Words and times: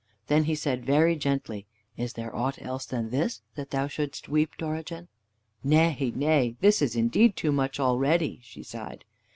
Then 0.25 0.45
he 0.45 0.55
said 0.55 0.83
very 0.83 1.15
gently: 1.15 1.67
"Is 1.95 2.13
there 2.13 2.35
aught 2.35 2.59
else 2.59 2.87
than 2.87 3.11
this, 3.11 3.43
that 3.53 3.69
thou 3.69 3.85
shouldst 3.85 4.27
weep, 4.27 4.57
Dorigen?" 4.57 5.09
"Nay, 5.63 6.11
nay, 6.15 6.55
this 6.59 6.81
is 6.81 6.95
indeed 6.95 7.35
too 7.35 7.51
much 7.51 7.79
already," 7.79 8.39
she 8.41 8.63
sighed. 8.63 9.05